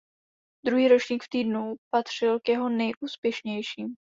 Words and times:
Druhý 0.65 0.87
ročník 0.87 1.23
v 1.23 1.29
týmu 1.29 1.75
patřil 1.93 2.39
k 2.39 2.49
jeho 2.49 2.69
nejúspěšnějším. 2.69 3.95